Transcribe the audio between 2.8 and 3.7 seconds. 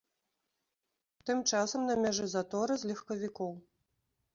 з легкавікоў.